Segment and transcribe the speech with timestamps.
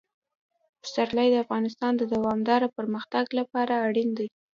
[0.81, 4.27] پسرلی د افغانستان د دوامداره پرمختګ لپاره اړین دي.